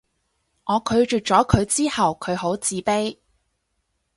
[0.65, 3.19] 我拒絕咗佢之後佢好自卑